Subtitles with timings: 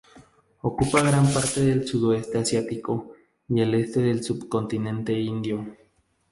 [0.63, 3.11] Ocupa gran parte del sudeste asiático
[3.47, 5.77] y el este del subcontinente indio.